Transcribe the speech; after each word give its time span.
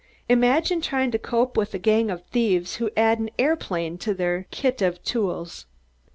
Imagine 0.27 0.81
trying 0.81 1.11
to 1.11 1.19
cope 1.19 1.55
with 1.55 1.75
a 1.75 1.77
gang 1.77 2.09
of 2.09 2.25
thieves 2.25 2.77
who 2.77 2.89
add 2.97 3.19
an 3.19 3.29
aeroplane 3.37 3.99
to 3.99 4.15
their 4.15 4.47
kit 4.49 4.81
of 4.81 5.03
tools. 5.03 5.67